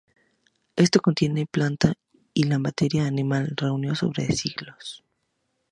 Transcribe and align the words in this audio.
Esto 0.75 0.99
contiene 0.99 1.45
planta 1.45 1.93
y 2.33 2.45
la 2.45 2.57
materia 2.57 3.05
animal 3.05 3.53
reunió 3.55 3.93
sobre 3.93 4.25
siglos. 4.31 5.03